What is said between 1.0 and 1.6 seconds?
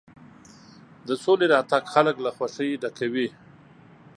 د سولې